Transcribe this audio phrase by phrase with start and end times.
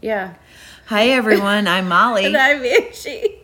[0.00, 0.34] Yeah.
[0.86, 2.24] Hi everyone, I'm Molly.
[2.24, 3.42] And I'm Angie.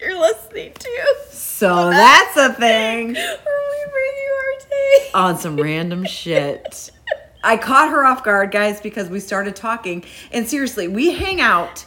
[0.00, 1.16] You're listening to.
[1.30, 5.10] so that's a thing Where we bring you our day.
[5.14, 6.90] on some random shit.
[7.42, 10.04] I caught her off guard, guys, because we started talking.
[10.32, 11.86] And seriously, we hang out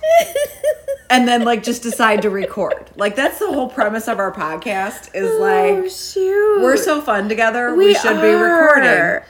[1.09, 2.89] and then like just decide to record.
[2.95, 6.61] Like that's the whole premise of our podcast is oh, like shoot.
[6.61, 7.75] we're so fun together.
[7.75, 9.21] We, We should be recording.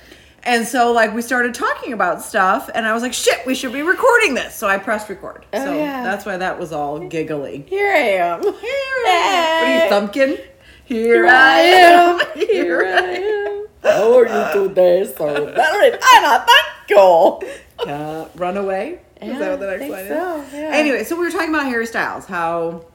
[0.44, 3.74] And so like we started talking about stuff and I was like, shit, we should
[3.74, 4.56] be recording this.
[4.56, 5.46] So I pressed record.
[5.54, 6.04] Oh, so yeah.
[6.04, 7.66] that's why that was all giggly.
[7.68, 8.42] Here I am.
[8.42, 9.90] Here I am.
[9.90, 10.46] What are you thumpkin?
[10.86, 12.20] Here, Here I am.
[12.36, 13.68] Here I am.
[13.84, 15.54] How are you today, sir?
[15.56, 17.40] I'm thank you.
[17.80, 19.02] Uh, run away.
[19.22, 20.54] Is that what the next line so, is?
[20.54, 20.72] yeah.
[20.74, 22.26] Anyway, so we were talking about Harry Styles.
[22.26, 22.86] How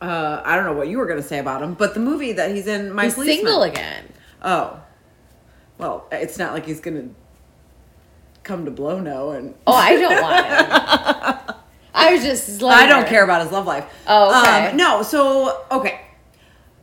[0.00, 2.32] uh, I don't know what you were going to say about him, but the movie
[2.32, 3.36] that he's in, My He's Policeman.
[3.36, 4.04] single again.
[4.42, 4.80] Oh,
[5.80, 7.14] well, it's not like he's going to
[8.42, 9.54] come to blow no and.
[9.66, 11.56] Oh, I don't want him.
[11.94, 13.86] I was just like I don't care about his love life.
[14.06, 14.68] Oh, okay.
[14.68, 16.00] Um, no, so okay.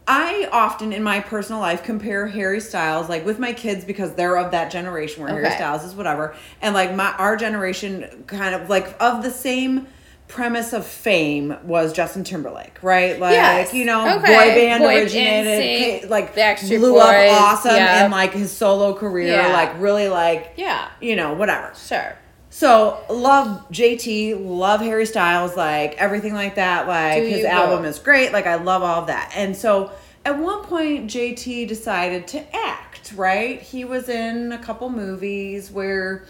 [0.10, 4.38] I often in my personal life compare Harry Styles like with my kids because they're
[4.38, 8.70] of that generation where Harry Styles is whatever, and like my our generation kind of
[8.70, 9.88] like of the same
[10.28, 13.18] premise of fame was Justin Timberlake, right?
[13.20, 13.74] Like Yes.
[13.74, 14.26] you know, Okay.
[14.28, 18.06] boy band Boy originated, NSYNC, like Backstreet blew Boys, up awesome yeah.
[18.06, 19.54] in like his solo career, Yeah.
[19.54, 20.88] like really like Yeah.
[21.00, 21.72] you know whatever.
[21.88, 22.16] Sure.
[22.50, 26.88] So love JT, love Harry Styles, like everything like that.
[26.88, 28.34] Like his album is great.
[28.34, 29.32] Like I love all of that.
[29.36, 29.92] And so
[30.26, 33.62] at one point JT decided to act, right?
[33.62, 36.26] He was in a couple movies where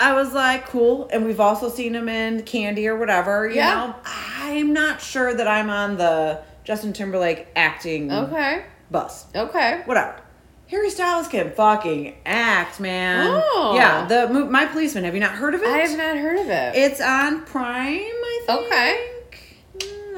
[0.00, 1.08] I was like, cool.
[1.12, 3.46] And we've also seen him in Candy or whatever.
[3.46, 3.74] You Yeah.
[3.74, 3.94] know,
[4.42, 8.62] I'm not sure that I'm on the Justin Timberlake acting Okay.
[8.90, 9.82] bus Okay.
[9.84, 10.14] whatever.
[10.70, 13.26] Harry Styles can fucking act, man.
[13.52, 13.74] Oh.
[13.74, 15.04] Yeah, the My Policeman.
[15.04, 15.68] Have you not heard of it?
[15.68, 16.76] I have not heard of it.
[16.76, 18.66] It's on Prime, I think.
[18.66, 19.00] Okay.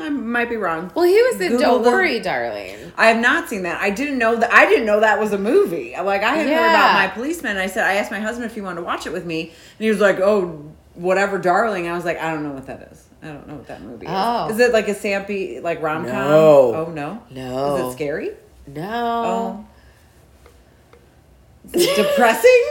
[0.02, 0.90] I might be wrong.
[0.94, 2.92] well, he was in Google Don't the- Worry, Darling.
[2.96, 3.80] I have not seen that.
[3.80, 4.52] I didn't know that.
[4.52, 5.94] I didn't know that was a movie.
[5.96, 7.56] Like I had heard about My Policeman.
[7.56, 9.52] I said I asked my husband if he wanted to watch it with me, and
[9.78, 13.08] he was like, "Oh, whatever, darling." I was like, "I don't know what that is.
[13.22, 14.48] I don't know what that movie Oh.
[14.48, 14.54] is.
[14.56, 16.12] Is it like a sampy like rom com?
[16.12, 16.74] No.
[16.74, 17.22] Oh no.
[17.30, 17.76] No.
[17.88, 18.30] Is it scary?
[18.66, 19.64] No.
[19.64, 19.66] Oh.
[21.72, 22.62] Is it depressing?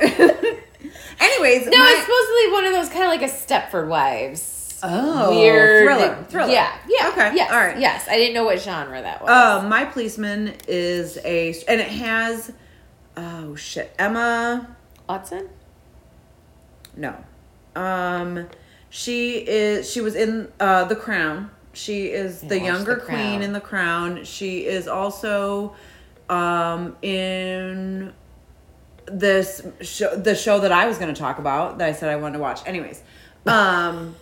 [1.20, 4.57] Anyways, No, my- it's supposedly one of those kind of like a Stepford Wives.
[4.82, 6.52] Oh, weird thriller, thriller.
[6.52, 7.08] Yeah, yeah.
[7.08, 7.78] Okay, Yes, all right.
[7.78, 9.30] Yes, I didn't know what genre that was.
[9.30, 12.52] Um, my policeman is a, and it has,
[13.16, 14.76] oh shit, Emma.
[15.08, 15.48] Watson.
[16.96, 17.16] No,
[17.74, 18.46] um,
[18.90, 19.90] she is.
[19.90, 21.50] She was in uh, The Crown.
[21.72, 24.24] She is the younger The queen in The Crown.
[24.24, 25.74] She is also
[26.28, 28.12] um, in
[29.06, 32.16] this show, the show that I was going to talk about that I said I
[32.16, 32.66] wanted to watch.
[32.66, 33.02] Anyways,
[33.46, 34.14] um,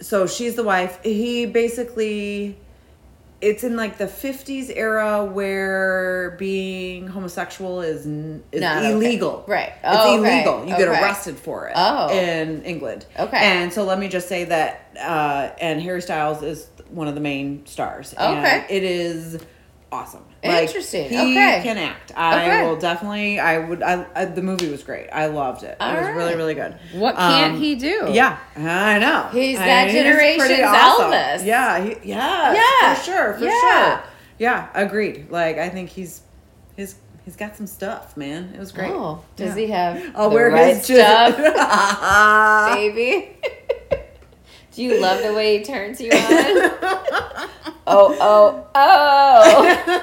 [0.00, 0.98] so she's the wife.
[1.02, 2.56] He basically,
[3.40, 8.92] it's in like the '50s era where being homosexual is is Not okay.
[8.92, 9.44] illegal.
[9.46, 9.68] Right.
[9.68, 10.32] It's Oh, okay.
[10.42, 10.60] illegal.
[10.64, 11.00] You get Okay.
[11.02, 11.72] arrested for it.
[11.76, 12.10] Oh.
[12.10, 13.06] in England.
[13.18, 13.36] Okay.
[13.38, 17.20] And so let me just say that, uh, and Harry Styles is one of the
[17.20, 18.12] main stars.
[18.14, 18.64] And Okay.
[18.68, 19.38] it is
[19.92, 20.24] awesome.
[20.42, 21.10] Interesting.
[21.10, 21.60] He Okay.
[21.62, 22.12] can act.
[22.16, 22.62] I Okay.
[22.66, 23.38] will definitely.
[23.38, 23.82] I would.
[23.82, 25.08] I, I the movie was great.
[25.12, 25.76] I loved it.
[25.78, 26.36] All it was really right.
[26.36, 26.76] really good.
[26.92, 28.08] What can't Um, he do?
[28.10, 29.28] Yeah, I know.
[29.32, 31.10] He's I that mean, generation's awesome.
[31.12, 31.44] Elvis.
[31.44, 32.94] Yeah, he, yeah, Yeah.
[32.94, 33.60] for sure, for Yeah.
[34.00, 34.02] sure.
[34.38, 35.30] Yeah, agreed.
[35.30, 36.22] Like I think he's
[36.74, 36.94] he's
[37.26, 38.52] he's got some stuff, man.
[38.54, 38.90] It was great.
[38.90, 39.66] Oh, does Yeah.
[39.66, 41.36] he have I'll wear right his stuff,
[42.74, 43.36] baby?
[44.72, 46.18] do you love the way he turns you on?
[47.86, 49.96] oh, oh, oh.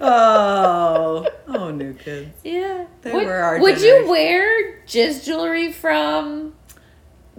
[0.00, 2.30] oh, oh, new kids.
[2.44, 2.86] Yeah.
[3.02, 4.04] They would, were our Would generation.
[4.04, 6.54] you wear jizz jewelry from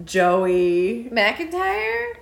[0.03, 1.09] Joey.
[1.11, 2.16] McIntyre?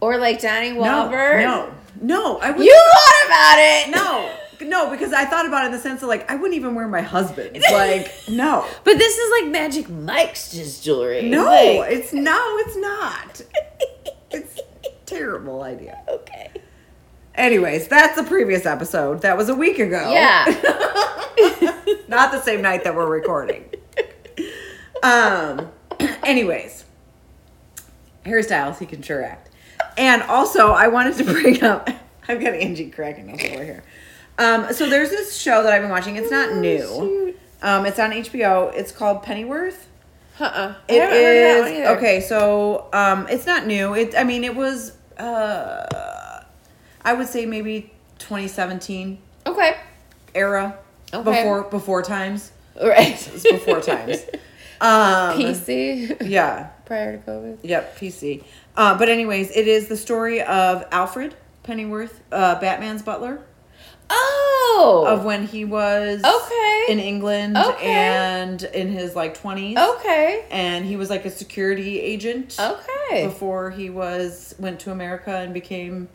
[0.00, 2.38] Or like Donnie No, no, no.
[2.38, 2.64] I would.
[2.64, 3.90] You thought about it.
[3.90, 4.30] no,
[4.60, 6.88] no, because I thought about it in the sense of like I wouldn't even wear
[6.88, 7.64] my husband's.
[7.72, 11.22] Like, no, But this is like Magic Mike's jizz jewelry.
[11.28, 13.42] no, Like- it's no, it's not.
[14.30, 16.00] It's a terrible idea.
[16.08, 16.50] okay.
[17.34, 19.20] Anyways, that's the previous episode.
[19.22, 20.10] That was a week ago.
[20.10, 20.44] Yeah.
[22.08, 23.68] not the same night that we're recording.
[25.02, 25.68] Um.
[26.24, 26.84] Anyways,
[28.24, 29.50] Harry Styles he can sure act.
[29.98, 31.88] And also, I wanted to bring up.
[32.28, 33.84] I've got Angie cracking up over here.
[34.38, 34.72] Um.
[34.72, 36.16] So there's this show that I've been watching.
[36.16, 37.34] It's not new.
[37.62, 37.86] Um.
[37.86, 38.72] It's on HBO.
[38.74, 39.88] It's called Pennyworth.
[40.38, 40.74] Uh-uh.
[40.88, 42.20] I haven't heard of that one okay.
[42.20, 43.94] So um, it's not new.
[43.94, 44.14] It.
[44.16, 44.92] I mean, it was.
[45.18, 46.42] Uh,
[47.02, 49.76] I would say maybe 2017 Okay.
[50.34, 50.76] era
[51.14, 51.22] Okay.
[51.24, 52.52] before before times.
[52.82, 53.26] Right.
[53.26, 54.18] It was before times.
[54.78, 56.66] Um, PC Yeah.
[56.84, 57.60] prior to COVID.
[57.62, 57.96] Yep.
[57.98, 58.44] PC.
[58.76, 63.40] Uh, but anyways, it is the story of Alfred Pennyworth, uh, Batman's butler,
[64.10, 65.04] Oh.
[65.08, 66.84] of when he was Okay.
[66.92, 67.86] in England Okay.
[67.86, 69.76] and in his like twenties.
[69.76, 70.44] okay.
[70.50, 73.24] And he was like a security agent Okay.
[73.26, 76.08] before he was went to America and became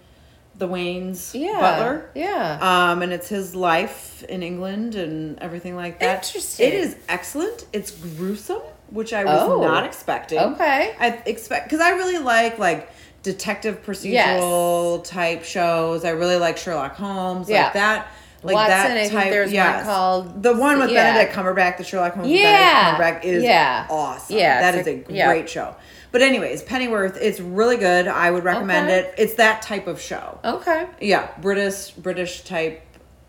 [0.58, 1.60] the Wayne's Yeah.
[1.60, 2.10] butler.
[2.14, 2.60] Yeah.
[2.62, 6.26] Um, and it's his life in England and everything like that.
[6.26, 6.68] Interesting.
[6.68, 7.66] It is excellent.
[7.74, 8.62] It's gruesome,
[8.92, 9.62] which I was Oh.
[9.62, 10.38] not expecting.
[10.40, 10.94] Okay.
[11.00, 12.90] I expect because I really like like
[13.24, 16.04] detective procedural type shows.
[16.06, 17.66] I really like Sherlock Holmes, Yeah.
[17.66, 18.08] like that.
[18.44, 19.30] Like Watson, that I type.
[19.32, 21.14] there's one called- the one with yeah.
[21.14, 22.28] Benedict Cumberbatch, the Sherlock Holmes.
[22.30, 22.98] Yeah.
[22.98, 23.86] Benedict Cumberbatch is Yeah.
[23.90, 24.36] awesome.
[24.36, 25.76] Yeah, that is a a- great show.
[26.12, 28.08] But anyways, Pennyworth, it's really good.
[28.08, 29.00] I would recommend Okay.
[29.00, 29.14] it.
[29.18, 30.40] It's that type of show.
[30.44, 30.88] okay.
[31.00, 32.82] Yeah, British British type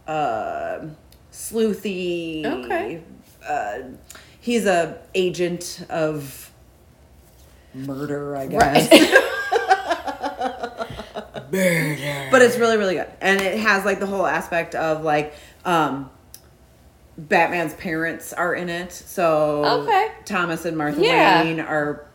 [0.08, 0.78] uh
[1.30, 2.44] sleuthy.
[2.46, 3.00] Okay.
[3.46, 3.74] Uh
[4.40, 6.50] he's a agent of
[7.74, 8.88] murder, I guess.
[11.52, 12.28] Murder.
[12.30, 13.08] But it's really really good.
[13.20, 15.34] And it has like the whole aspect of like
[15.64, 16.10] um
[17.18, 18.92] Batman's parents are in it.
[18.92, 20.08] So Okay.
[20.24, 21.42] Thomas and Martha Yeah.
[21.44, 22.06] Wayne are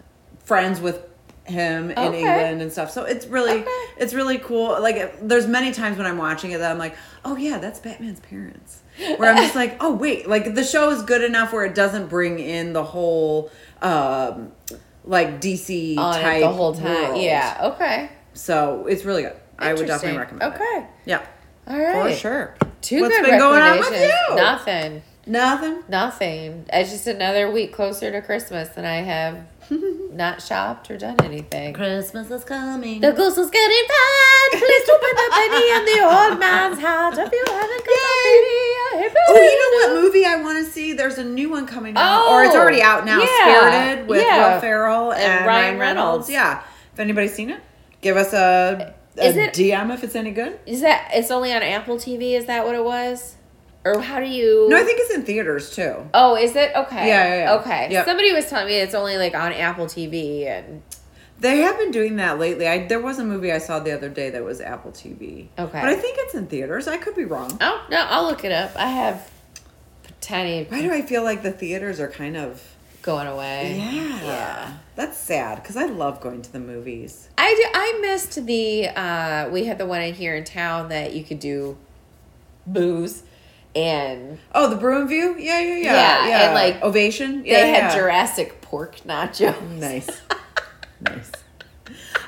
[0.44, 1.01] friends with
[1.45, 2.19] him in Okay.
[2.19, 2.92] England and stuff.
[2.92, 3.72] So it's really Okay.
[3.98, 4.81] it's really cool.
[4.81, 7.80] Like it- there's many times when I'm watching it that I'm like, "Oh yeah, that's
[7.80, 8.80] Batman's parents."
[9.18, 12.07] Where I'm just like, "Oh wait, like the show is good enough where it doesn't
[12.07, 13.50] bring in the whole
[13.81, 14.51] um
[15.06, 17.10] like DC on type it the whole time.
[17.12, 17.22] world.
[17.22, 17.72] Yeah.
[17.75, 18.10] Okay.
[18.38, 19.36] So, it's really good.
[19.60, 20.39] I would definitely Interesting.
[20.39, 20.56] recommend it.
[20.62, 20.88] Okay.
[21.06, 21.25] Yeah.
[21.68, 22.13] All right.
[22.13, 22.56] For sure.
[22.81, 24.36] Two What's good been going on with you?
[24.36, 25.01] Nothing.
[25.25, 25.84] Nothing.
[25.89, 26.66] Nothing.
[26.72, 29.45] It's just another week closer to Christmas, and I have
[30.13, 31.74] not shopped or done anything.
[31.74, 33.01] Christmas is coming.
[33.01, 34.51] The goose is getting fat.
[34.60, 37.13] Please don't put the penny in the old man's hat.
[37.18, 40.72] If you haven't got a penny, I Oh, you know what movie I want to
[40.72, 40.94] see?
[40.94, 43.19] There's a new one coming out, Oh, or it's oh, already out now.
[43.19, 44.54] yeah, Spirited with yeah.
[44.54, 46.30] Will Ferrell and, And Ryan Ryan Reynolds.
[46.30, 46.30] Reynolds.
[46.30, 46.63] Yeah.
[46.94, 47.60] If anybody's seen it,
[48.07, 50.59] give us a, a Is it- DM if it's any good.
[50.65, 52.33] Is that it's only on Apple TV?
[52.38, 53.36] Is that what it was,
[53.83, 54.68] or how do you?
[54.69, 56.09] No, I think it's in theaters too.
[56.13, 57.07] Oh, is it okay?
[57.07, 57.54] Yeah, yeah, yeah.
[57.59, 57.88] Okay.
[57.92, 58.06] Yep.
[58.06, 60.81] Somebody was telling me it's only like on Apple TV, and
[61.39, 62.68] They have been doing that lately.
[62.68, 65.48] I there was a movie I saw the other day that was Apple TV.
[65.60, 65.81] Okay.
[65.81, 66.88] But I think it's in theaters.
[66.88, 67.57] I could be wrong.
[67.60, 68.71] oh no, I'll look it up.
[68.75, 69.30] I have
[70.21, 72.63] tiny Why do I feel like the theaters are kind of
[73.02, 73.78] going away.
[73.78, 74.24] Yeah.
[74.24, 74.78] Yeah.
[74.96, 77.30] That's sad because I love going to the movies.
[77.38, 81.14] I do, I missed the uh we had the one in here in town that
[81.14, 81.78] you could do
[82.66, 83.24] booze
[83.76, 85.36] and Oh, the Bruin View?
[85.38, 86.28] Yeah, yeah, yeah.
[86.28, 87.46] Yeah, and, like, Ovation?
[87.46, 87.96] Yeah, they had yeah.
[87.96, 89.62] Jurassic pork nachos.
[89.78, 90.10] Nice.
[91.02, 91.32] nice.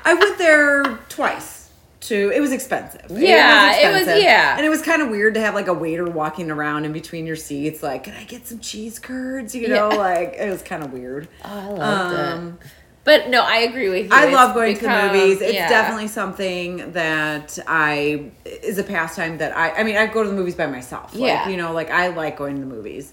[0.04, 1.59] I went there twice.
[2.00, 3.02] To it was expensive.
[3.10, 4.22] Yeah, it was- expensive.
[4.24, 4.56] yeah.
[4.56, 7.26] and it was kind of weird to have like a waiter walking around in between
[7.26, 7.82] your seats.
[7.82, 9.54] Like, can I get some cheese curds?
[9.54, 9.96] You know, Yeah.
[9.98, 11.28] like it was kind of weird.
[11.44, 12.66] Oh, I loved Um, it.
[13.04, 14.12] But no, I agree with you.
[14.12, 15.40] I It's love going become- to the movies.
[15.42, 15.68] It's yeah.
[15.68, 19.70] definitely something that I is a pastime that I.
[19.70, 21.14] I mean, I go to the movies by myself.
[21.14, 21.48] Like, Yeah.
[21.50, 23.12] you know, like I like going to the movies.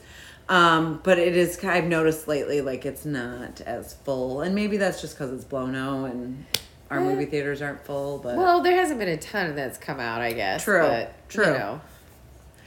[0.49, 1.61] Um, but it is.
[1.65, 6.09] I've noticed lately, like it's not as full, and maybe that's just because it's Blono
[6.09, 6.45] and
[6.89, 7.29] our movie eh.
[7.29, 8.17] theaters aren't full.
[8.19, 10.63] But Well, there hasn't been a ton that's come out, I guess.
[10.63, 11.45] True, but, true.
[11.45, 11.81] You know.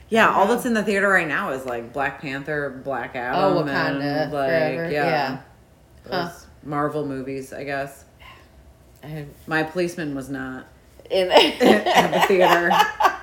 [0.09, 3.43] yeah, all that's in the theater right now is like Black Panther, Black oh, Adam,
[3.57, 4.91] Oh, Wakanda and, like forever.
[4.91, 5.39] yeah,
[6.09, 6.27] Yeah.
[6.27, 6.31] Huh.
[6.63, 7.53] Marvel movies.
[7.53, 8.05] I guess
[9.03, 10.67] I- my policeman was not
[11.09, 12.69] In, at the theater.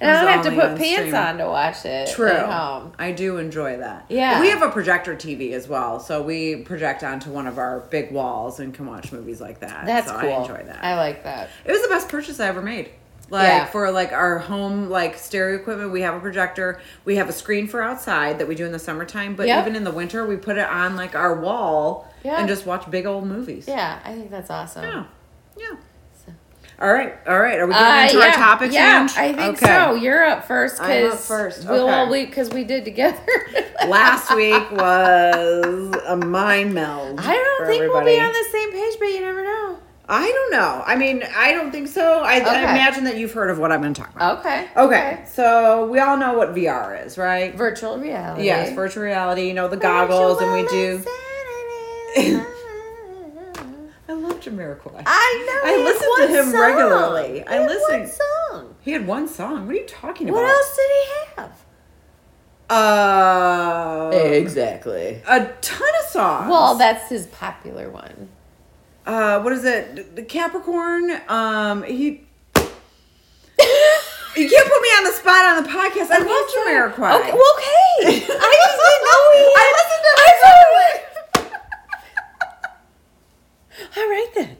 [0.00, 1.14] and I don't have to put pants stream.
[1.14, 2.28] on to watch it True.
[2.30, 2.92] at home.
[2.98, 4.06] I do enjoy that.
[4.08, 4.40] Yeah.
[4.40, 8.12] We have a projector TV as well, so we project onto one of our big
[8.12, 9.86] walls and can watch movies like that.
[9.86, 10.32] That's so cool.
[10.32, 10.84] I enjoy that.
[10.84, 11.48] I like that.
[11.64, 12.90] it was the best purchase I ever made.
[13.28, 13.64] Like Yeah.
[13.64, 16.80] for like our home like stereo equipment, we have a projector.
[17.04, 19.62] We have a screen for outside that we do in the summertime, but Yep.
[19.66, 22.36] even in the winter, we put it on like our wall Yeah.
[22.38, 23.66] and just watch big old movies.
[23.66, 24.84] Yeah, I think that's awesome.
[24.84, 25.04] Yeah.
[25.58, 25.76] Yeah.
[26.80, 27.14] All right.
[27.26, 27.58] All right.
[27.58, 28.74] Are we getting Uh, into yeah, our topics?
[28.74, 29.08] Yeah?
[29.16, 29.66] I think Okay.
[29.66, 29.94] so.
[29.94, 31.94] You're up first I'm up first, We'll okay.
[31.94, 33.18] all week because we did together.
[33.88, 37.18] Last week was a mind meld.
[37.20, 39.78] I don't think we'll be on the same page, but you never know.
[40.08, 40.84] I don't know.
[40.86, 42.20] I mean, I don't think so.
[42.22, 44.38] I, I imagine that you've heard of what I'm going to talk about.
[44.40, 44.68] Okay.
[44.76, 47.52] Okay, so we all know what VR is, right?
[47.56, 48.44] Virtual reality.
[48.44, 49.48] Yes, virtual reality.
[49.48, 52.42] You know the goggles, and we do.
[54.46, 55.02] I love Jamiroquai.
[55.06, 55.70] I know.
[55.70, 56.60] I he listen to him song.
[56.60, 57.44] regularly.
[57.46, 58.00] I He had listen.
[58.00, 58.74] One song.
[58.82, 59.66] He had one song.
[59.66, 60.42] What are you talking What about?
[60.44, 61.52] What else did he have?
[62.68, 65.22] Uh, Exactly.
[65.26, 66.50] a ton of songs.
[66.50, 68.28] Well, that's his popular one.
[69.06, 70.16] uh, what is it?
[70.16, 71.10] The Capricorn.
[71.28, 72.22] Um, he.
[74.36, 76.10] You can't put me on the spot on the podcast.
[76.10, 77.20] I love Jamiroquai.
[77.20, 78.04] Okay, well, okay.
[78.04, 80.28] I just didn't know he I listened I
[83.78, 83.85] this.
[83.96, 84.56] All right then.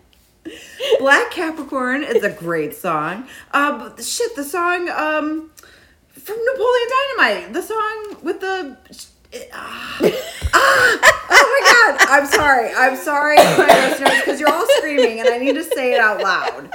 [0.98, 3.26] Black Capricorn is a great song.
[3.52, 5.50] Um, shit, the song um
[6.12, 6.88] from Napoleon
[7.18, 8.76] Dynamite, the song with the.
[9.52, 9.98] Ah,
[10.54, 10.98] ah,
[11.30, 12.06] oh my god!
[12.08, 12.70] I'm sorry.
[12.74, 16.22] I'm sorry, my listeners, because you're all screaming and I need to say it out
[16.22, 16.72] loud.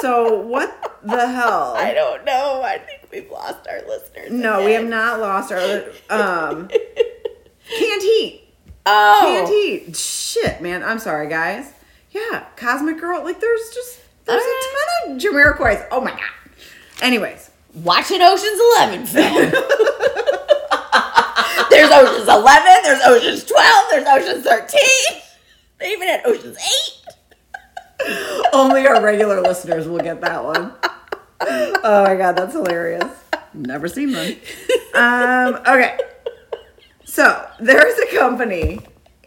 [0.00, 1.74] So what the hell?
[1.76, 2.62] I don't know.
[2.62, 4.32] I think we've lost our listeners.
[4.32, 6.68] No, we have not lost our um
[7.78, 8.48] Canned Heat.
[8.84, 9.20] Oh.
[9.22, 9.96] Canned Heat.
[9.96, 10.82] Shit, man.
[10.82, 11.72] I'm sorry, guys.
[12.14, 13.22] Yeah, Cosmic Girl.
[13.24, 14.46] Like, there's just there's a
[15.04, 15.84] ton of Jamiroquai's.
[15.90, 16.20] Oh my god.
[17.02, 19.34] Anyways, Watching Ocean's Eleven film.
[21.70, 22.76] there's Ocean's Eleven.
[22.84, 23.86] There's Ocean's Twelve.
[23.90, 25.20] There's Ocean's Thirteen.
[25.80, 27.00] They even had Ocean's Eight.
[28.52, 30.72] only our regular listeners will get that one.
[31.40, 33.04] Oh my god, that's hilarious.
[33.52, 34.36] Never seen them.
[34.94, 35.98] Um, okay.
[37.04, 38.80] So there's a company.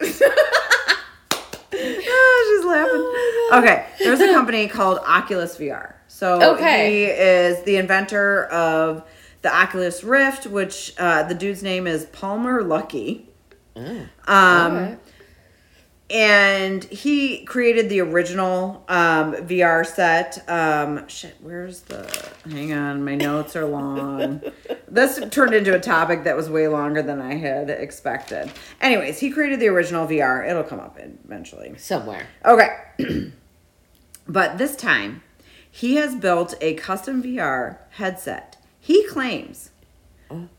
[1.72, 3.12] She's laughing.
[3.52, 5.94] okay, there's a company called Oculus VR.
[6.08, 6.90] So Okay.
[6.90, 9.02] he is the inventor of
[9.42, 13.24] the Oculus Rift, which uh, the dude's name is Palmer Luckey.
[13.76, 14.98] Um, Alright.
[16.10, 20.44] And he created the original um, VR set.
[20.48, 22.32] Um, shit, where's the?
[22.50, 24.42] Hang on, my notes are long.
[24.88, 28.50] this turned into a topic that was way longer than I had expected.
[28.80, 30.48] Anyways, he created the original VR.
[30.48, 31.76] It'll come up eventually.
[31.78, 32.26] Somewhere.
[32.44, 32.76] Okay.
[34.28, 35.22] but this time,
[35.70, 39.70] he has built a custom VR headset he claims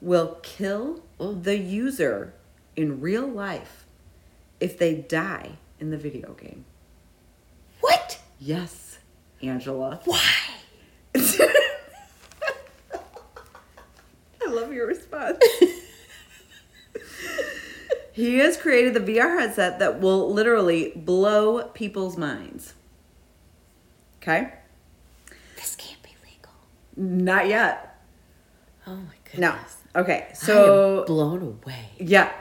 [0.01, 2.31] will kill the user
[2.75, 3.87] in real life
[4.59, 6.65] if they die in the video game.
[7.79, 8.19] What?
[8.39, 8.99] Yes,
[9.41, 10.01] Angela.
[10.05, 10.21] Why?
[11.15, 11.47] I
[14.47, 15.37] love your response.
[18.11, 22.73] he has created the VR headset that will literally blow people's minds.
[24.21, 24.53] Okay?
[25.55, 26.51] This can't be legal.
[26.97, 28.01] Not yet.
[28.87, 29.77] Oh my goodness.
[29.95, 30.01] No.
[30.01, 30.27] Okay.
[30.33, 31.89] So blown away.
[31.99, 32.31] yeah.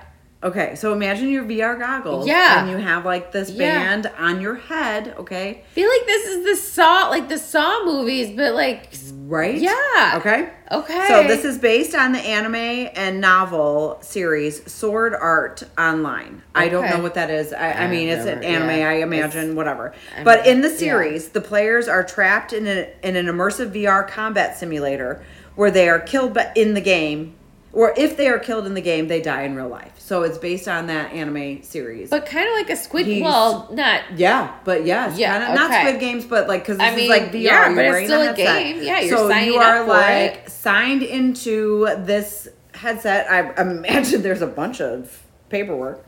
[0.41, 0.77] Okay.
[0.77, 2.27] So imagine your VR goggles.
[2.29, 2.61] Yeah.
[2.61, 3.79] And you have like this Yeah.
[3.79, 5.15] band on your head.
[5.19, 5.63] Okay.
[5.65, 8.89] I feel like this is the Saw, like the Saw movies, but like,
[9.27, 9.57] Right.
[9.59, 10.15] yeah.
[10.17, 10.49] Okay.
[10.71, 11.07] Okay.
[11.09, 12.55] So this is based on the anime
[12.95, 16.43] and novel series Sword Art Online.
[16.55, 17.53] I don't know what that is.
[17.53, 18.69] I, I I've mean, it's an anime.
[18.79, 19.93] yeah, I it's- imagine whatever.
[20.17, 20.77] I But in the yeah.
[20.77, 25.21] series, the players are trapped in a, in an immersive VR combat simulator
[25.57, 27.35] where they are killed, but in the game,
[27.73, 29.93] or if they are killed in the game, they die in real life.
[29.99, 32.09] So it's based on that anime series.
[32.11, 33.07] but kind of like a Squid.
[33.07, 34.03] He's- well, not.
[34.17, 35.73] Yeah, but yes, Yeah, kinda, not.
[35.81, 37.41] Squid Games, but like because this I is mean, like VR.
[37.43, 38.83] yeah, but it's still the a game.
[38.83, 40.51] Yeah, you're so signing you are like it.
[40.51, 43.31] signed into this headset.
[43.31, 46.05] I imagine there's a bunch of paperwork.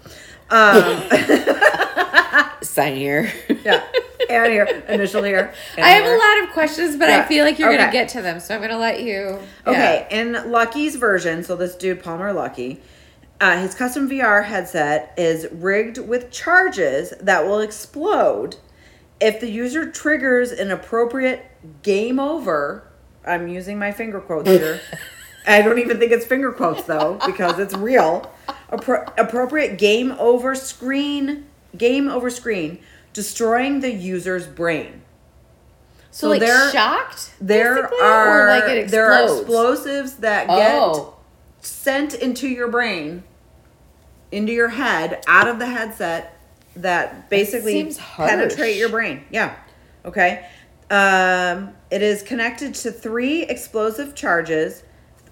[0.51, 0.83] Um,
[2.63, 3.33] Sign here.
[3.65, 3.83] yeah,
[4.29, 5.53] and here, initial here.
[5.77, 6.15] and I have here.
[6.15, 7.79] a lot of questions, but Yeah, I feel like you're okay.
[7.79, 9.39] gonna get to them, so I'm gonna let you.
[9.67, 12.79] Okay, in Luckey's version, so this dude Palmer Luckey,
[13.41, 18.57] uh, his custom VR headset is rigged with charges that will explode
[19.21, 21.45] if the user triggers an appropriate
[21.83, 22.87] game over.
[23.27, 24.81] I'm using my finger quotes here.
[25.47, 28.31] I don't even think it's finger quotes though because it's real.
[28.71, 31.47] Appro- appropriate game over screen,
[31.77, 32.79] game over screen,
[33.13, 35.03] destroying the user's brain.
[36.11, 37.31] So, So like there- shocked.
[37.41, 41.15] There are or like it there are explosives that get Oh,
[41.61, 43.23] sent into your brain,
[44.33, 46.37] into your head, out of the headset
[46.77, 49.25] that basically penetrate your brain.
[49.31, 49.55] Yeah.
[50.05, 50.47] Okay.
[50.91, 54.83] Um, it is connected to three explosive charges.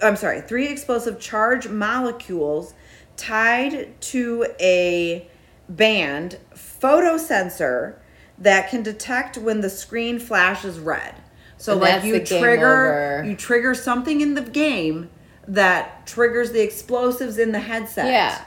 [0.00, 2.74] I'm sorry, three explosive charge molecules
[3.16, 5.28] tied to a
[5.68, 8.00] band photo sensor
[8.38, 11.14] that can detect when the screen flashes red.
[11.56, 15.10] So And like you trigger you trigger something in the game
[15.46, 18.44] that triggers the explosives in the headset yeah.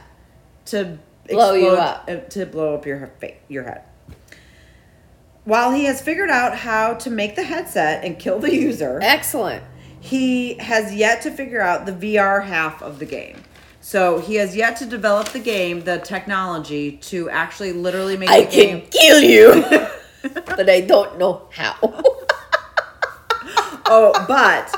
[0.68, 0.98] to
[1.30, 2.06] Blow you up.
[2.08, 3.12] uh, to blow up your
[3.48, 3.84] your head.
[5.44, 9.64] While he has figured out how to make the headset and kill the user, Excellent.
[10.00, 13.42] he has yet to figure out the VR half of the game.
[13.82, 18.46] So he has yet to develop the game, the technology to actually literally make I
[18.46, 18.82] the game.
[18.82, 19.64] can kill you,
[20.46, 21.76] but I don't know how.
[23.94, 24.74] Oh, but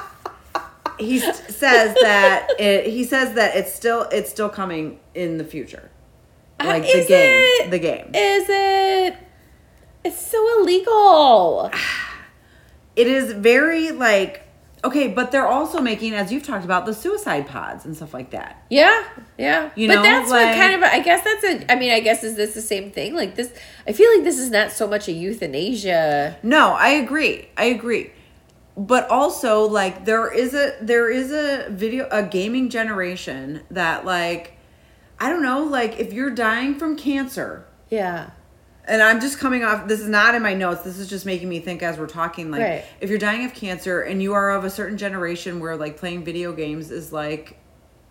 [0.98, 5.92] he says that it, he says that it's still it's still coming in the future.
[6.60, 7.70] Uh, like the Is game, it?
[7.70, 8.10] the game.
[8.16, 9.16] Is it?
[10.04, 11.70] It's so illegal.
[12.96, 14.42] it is very like
[14.84, 18.32] okay, but they're also making, as you've talked about, the suicide pods and stuff like
[18.32, 18.64] that.
[18.70, 19.04] Yeah,
[19.38, 19.70] yeah.
[19.76, 22.00] You but know, that's like- what kind of I guess that's a I mean, I
[22.00, 23.16] guess is this the same thing?
[23.16, 23.52] Like this
[23.88, 26.38] I feel like this is not so much a euthanasia.
[26.44, 27.48] No, I agree.
[27.58, 28.12] I agree.
[28.76, 34.58] But also like there is a there is a video a gaming generation that like
[35.20, 38.32] I don't know, like if you're dying from cancer, Yeah.
[38.86, 40.82] And I'm just coming off this is not in my notes.
[40.82, 42.86] This is just making me think as we're talking like Right.
[43.02, 46.24] if you're dying of cancer and you are of a certain generation where like playing
[46.24, 47.58] video games is like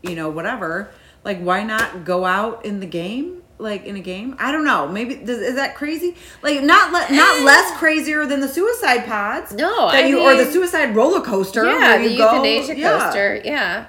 [0.03, 0.91] you know whatever,
[1.25, 3.39] like why not go out in the game?
[3.59, 4.89] Like in a game, I don't know.
[4.89, 6.17] Maybe does, is that crazy?
[6.43, 9.53] Like not le- not less crazier than the suicide pods.
[9.53, 11.65] No, that I you or the suicide roller coaster.
[11.65, 12.99] Yeah, the you go- euthanasia yeah.
[12.99, 13.41] coaster.
[13.45, 13.87] Yeah.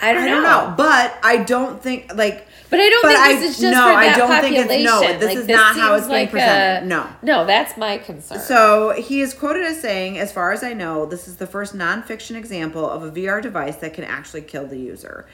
[0.00, 0.34] I don't, I know.
[0.34, 2.48] don't know, but I don't think like.
[2.72, 4.56] But I don't But think I- this is just no, for I that don't think
[4.56, 4.86] population.
[4.86, 6.82] it's- no, this like, is not how it's seems being like presented.
[6.84, 7.06] A, No.
[7.22, 8.40] no, that's my concern.
[8.40, 11.76] So he is quoted as saying, as far as I know, this is the first
[11.76, 15.26] nonfiction example of a VR device that can actually kill the user.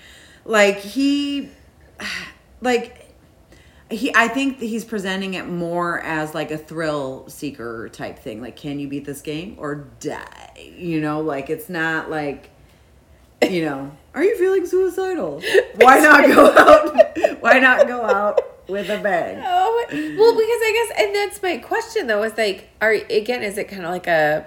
[0.45, 1.51] Like he,
[2.61, 3.05] like
[3.91, 8.43] he, I think he's presenting it more as like a thrill seeker type thing.
[8.43, 10.73] Like, can you beat this game or die?
[10.77, 12.51] You know, like it's not like,
[13.49, 15.41] you know, are you feeling suicidal?
[15.77, 17.41] Why not go out?
[17.41, 19.43] Why not go out with a bang?
[19.61, 22.23] Oh, well, because I guess, and that's my question though.
[22.23, 24.45] Is like, are again, is it kind of like a,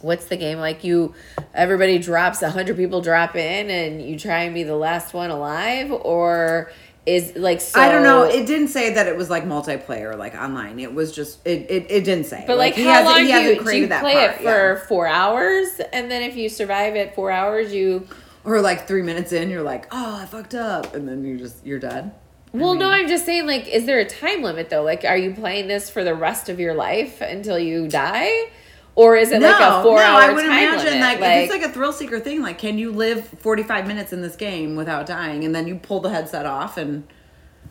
[0.00, 0.84] what's the game like?
[0.84, 1.12] You,
[1.52, 5.30] everybody drops a hundred people drop in, and you try and be the last one
[5.30, 6.72] alive, or
[7.04, 7.78] is like so?
[7.78, 8.22] I don't know.
[8.22, 10.78] It didn't say that it was like multiplayer, like online.
[10.78, 11.70] It was just it.
[11.70, 12.44] It, it didn't say.
[12.46, 14.76] But like, he how long he do you, do you that play part, it yeah.
[14.76, 14.86] for?
[14.86, 18.08] Four hours, and then if you survive it four hours, you.
[18.46, 21.66] Or like three minutes in, you're like, oh, I fucked up, and then you just
[21.66, 22.14] you're dead.
[22.52, 24.82] Well, no, I'm just saying, like, is there a time limit though?
[24.82, 28.50] Like, are you playing this for the rest of your life until you die,
[28.94, 30.30] or is it like a four hour time?
[30.30, 31.00] I would imagine limit?
[31.00, 32.40] like, if it's like a thrill seeker thing.
[32.40, 36.00] Like, can you live 45 minutes in this game without dying, and then you pull
[36.00, 37.06] the headset off and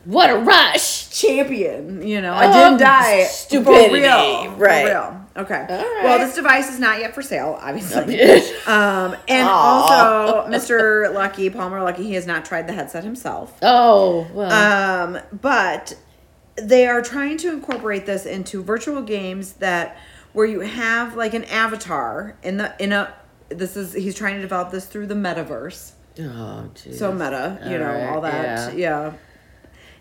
[0.04, 1.05] what a rush!
[1.16, 2.06] Champion?
[2.06, 3.24] You know, I Oh, didn't die.
[3.24, 4.82] stupidity, For real, right.
[4.86, 5.22] For real.
[5.38, 5.66] Okay.
[5.70, 6.02] All right.
[6.04, 8.20] Well, this device is not yet for sale, obviously.
[8.68, 9.52] Um, and Aw.
[9.52, 11.14] also, Mr.
[11.14, 13.58] Luckey, Palmer Luckey, he has not tried the headset himself.
[13.62, 15.96] Oh well, Um, but
[16.58, 19.98] they are trying to incorporate this into virtual games that
[20.34, 23.14] where you have like an avatar in the in a
[23.50, 25.92] this is he's trying to develop this through the metaverse.
[26.20, 26.96] oh jeez.
[26.96, 28.74] So meta, you All know, right, all that.
[28.76, 29.12] yeah.
[29.12, 29.14] Yeah.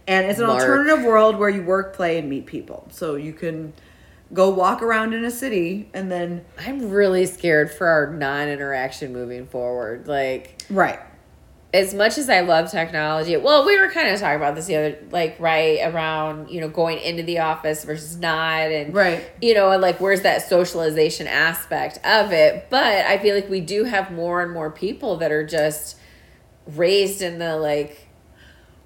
[0.07, 2.87] And it's an alternative world where you work, play, and meet people.
[2.91, 3.73] So you can
[4.33, 9.47] go walk around in a city and then I'm really scared for our non-interaction moving
[9.47, 10.07] forward.
[10.09, 10.99] Like, Right.
[11.73, 14.77] as much as I love technology, well, we were kind of talking about this the
[14.77, 19.23] other, like, right around, you know, going into the office versus not, and Right.
[19.41, 22.67] you know, and like, where's that socialization aspect of it?
[22.71, 25.97] But I feel like we do have more and more people that are just
[26.75, 28.04] raised in the like,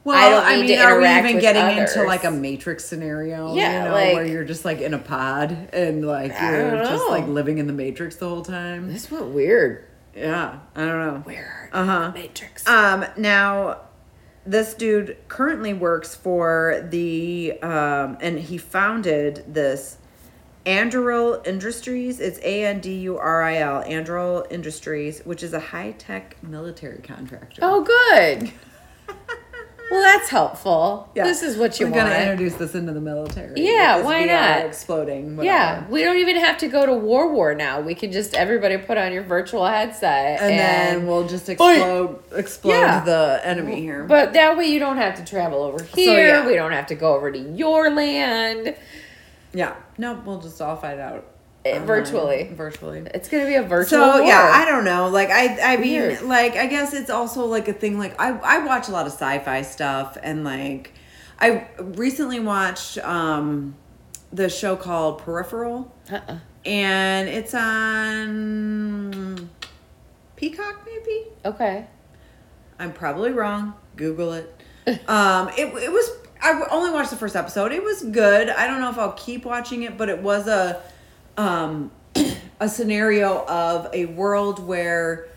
[0.09, 1.95] Well, I don't I, mean, are we even getting others.
[1.95, 3.55] into like a matrix scenario?
[3.55, 7.05] Yeah, you know, like- where you're just like in a pod and like you're just
[7.05, 7.09] know.
[7.11, 8.91] like living in the matrix the whole time.
[8.91, 9.85] this went weird.
[10.17, 11.21] Yeah, I don't know.
[11.25, 11.69] Where?
[11.73, 12.13] Uh-huh.
[12.15, 12.67] Matrix.
[12.67, 13.83] Um, now
[14.47, 19.99] this dude currently works for the um, and he founded this
[20.65, 22.19] Anduril Industries.
[22.19, 26.43] It's A N D U R I L Anduril Industries, which is a high tech
[26.43, 27.61] military contractor.
[27.63, 28.51] oh, good.
[29.91, 31.09] well, that's helpful.
[31.15, 31.25] Yeah.
[31.25, 32.11] This is what you We're want.
[32.11, 33.53] gonna introduce this into the military.
[33.61, 34.67] Yeah, why not?
[34.67, 35.43] Exploding.
[35.43, 37.81] Yeah, we don't even have to go to War War now.
[37.81, 42.73] We can just everybody put on your virtual headset, And, then we'll just explode explode
[42.73, 43.01] Yeah.
[43.05, 44.05] the enemy here.
[44.05, 46.27] But that way you don't have to travel over here.
[46.27, 46.47] yeah.
[46.47, 48.75] We don't have to go over to your land.
[49.55, 51.25] yeah, no, we'll just all find out
[51.75, 52.51] online, virtually.
[52.53, 53.03] Virtually.
[53.15, 54.01] It's gonna be a virtual.
[54.01, 54.53] So yeah, war.
[54.53, 55.09] I don't know.
[55.09, 57.99] Like I, I mean, like I guess it's also like a thing.
[57.99, 60.93] Like I, I watch a lot of sci-fi stuff, and like
[61.41, 63.75] I recently watched um
[64.33, 66.39] the show called Peripheral, Uh-uh.
[66.65, 69.49] and it's on
[70.37, 71.27] Peacock, maybe.
[71.45, 71.87] Okay.
[72.79, 73.75] I'm probably wrong.
[73.97, 74.55] Google it.
[75.09, 76.11] um, it it was.
[76.41, 77.73] I only watched the first episode.
[77.73, 78.49] It was good.
[78.49, 80.81] I don't know if I'll keep watching it, but it was a
[81.39, 81.91] um
[82.61, 85.29] a scenario of a world where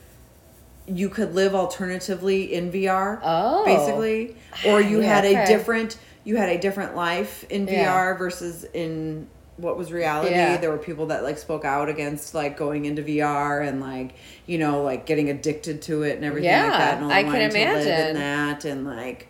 [0.88, 3.20] you could live alternatively in VR.
[3.24, 3.64] Oh.
[3.64, 4.36] basically,
[4.66, 5.46] or you Yeah, had a okay.
[5.46, 7.86] different you had a different life in Yeah.
[7.96, 10.32] VR versus in what was reality.
[10.32, 10.58] Yeah.
[10.58, 14.16] There were people that like spoke out against like going into VR and like
[14.48, 16.96] you know like getting addicted to it and everything Yeah, like that.
[16.98, 18.16] And all I can wanting to live imagine.
[18.16, 19.28] that and like,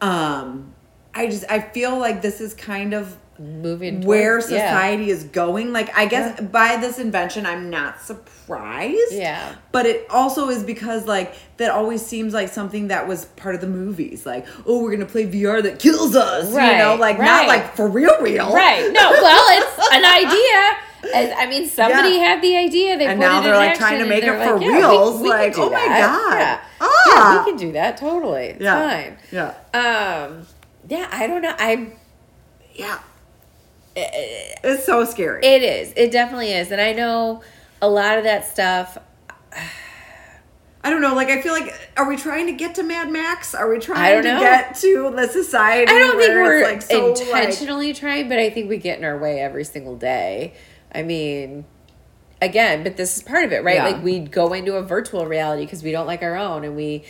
[0.00, 0.72] um,
[1.14, 4.70] I just I feel like this is kind of moving where towards- yeah.
[4.70, 5.72] society is going.
[5.72, 9.12] Like, I guess by this invention, I'm not surprised.
[9.12, 9.54] Yeah.
[9.72, 13.60] But it also is because, like, that always seems like something that was part of
[13.60, 14.24] the movies.
[14.26, 16.50] Like, oh, we're going to play VR that kills us.
[16.50, 17.24] you know, like, right.
[17.26, 18.52] not like for real, real.
[18.52, 18.90] Right.
[18.92, 20.76] No, well, it's an idea.
[21.14, 22.24] As- I mean, somebody Yeah.
[22.24, 22.98] had the idea.
[22.98, 25.28] They And put now they're, like, trying to make it for like, yeah, reals, we
[25.28, 25.86] like, oh my.
[25.86, 26.38] God.
[26.38, 26.60] Yeah.
[26.80, 27.12] Ah.
[27.36, 28.46] yeah, we can do that totally.
[28.46, 28.90] It's Yeah.
[28.90, 29.18] fine.
[29.30, 29.54] Yeah.
[29.74, 30.46] Um,
[30.88, 31.54] yeah, I don't know.
[31.58, 31.92] I
[32.74, 32.98] Yeah.
[34.64, 35.44] It's so scary.
[35.44, 35.92] it is.
[35.96, 37.42] It definitely is, and I know
[37.80, 38.98] a lot of that stuff.
[40.84, 41.14] I don't know.
[41.14, 43.52] Like, I feel like, are we trying to get to Mad Max?
[43.52, 44.40] Are we trying to know.
[44.40, 45.90] get to the society?
[45.90, 49.04] I don't think we're like, so, like- intentionally trying, but I think we get in
[49.04, 50.54] our way every single day.
[50.94, 51.64] I mean,
[52.40, 53.76] again, but this is part of it, right?
[53.76, 53.86] Yeah.
[53.88, 57.04] Like we go into a virtual reality because we don't like our own and we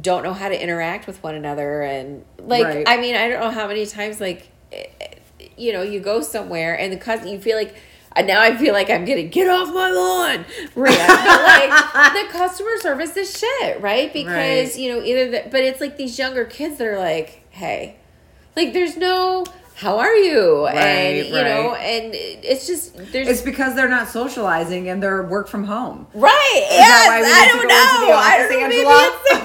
[0.00, 2.84] don't know how to interact with one another and like Right.
[2.88, 4.86] I mean, I don't know how many times like eh,
[5.60, 7.74] you know, you go somewhere and the cus you feel like
[8.16, 10.44] and now I feel like I'm getting get off my lawn.
[10.74, 11.70] But like
[12.26, 14.12] the customer service is shit, right?
[14.12, 14.26] Because
[14.74, 14.76] Right.
[14.76, 17.96] you know either that, but it's like these younger kids that are like, hey,
[18.56, 19.44] like there's no
[19.80, 20.66] how are you?
[20.66, 21.80] And Right, you know right.
[21.80, 26.06] and it's just there's It's because they're not socializing and they're work from home.
[26.14, 28.14] right Is yes, that why we I don't know.
[28.14, 29.44] I don't know maybe it's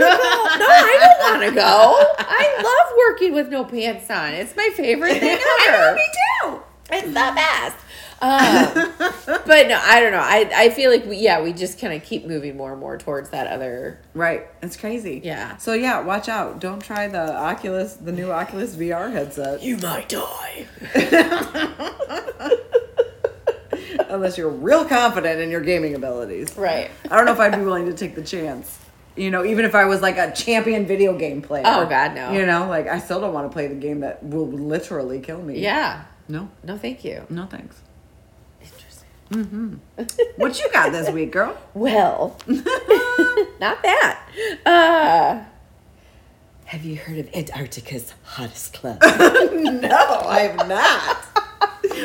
[0.60, 2.16] no I don't want to go.
[2.20, 4.34] I love working with no pants on.
[4.34, 5.96] It's my favorite thing ever.
[5.96, 6.04] Me
[6.44, 6.62] too.
[6.92, 7.76] It's the best
[8.22, 8.94] um,
[9.46, 12.02] but no I don't know I I feel like we yeah we just kind of
[12.04, 14.48] keep moving more and more towards that other Right.
[14.62, 15.20] It's crazy.
[15.24, 15.58] Yeah.
[15.58, 16.60] So yeah, watch out.
[16.62, 19.62] Don't try the Oculus, the new Oculus VR headset.
[19.62, 20.66] you might die
[24.10, 26.56] Unless you're real confident in your gaming abilities.
[26.56, 28.80] right I don't know if I'd be willing to take the chance.
[29.18, 31.64] You know, even if I was like a champion video game player.
[31.66, 32.32] Oh, God, no.
[32.34, 35.42] You know, like I still don't want to play the game that will literally kill
[35.42, 35.60] me.
[35.60, 36.50] yeah No.
[36.64, 37.82] no thank you No thanks.
[38.62, 39.80] interesting
[40.38, 41.58] What you got this week, girl?
[41.74, 44.22] Well, not that.
[44.66, 45.44] Uh,
[46.66, 49.00] have you heard of Antarctica's hottest club?
[49.04, 49.10] no,
[50.26, 51.18] I have not.